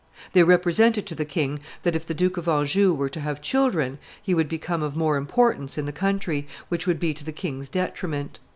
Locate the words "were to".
2.91-3.19